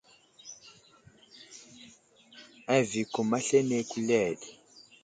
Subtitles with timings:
[2.75, 4.39] Avi i kum aslane kuleɗ.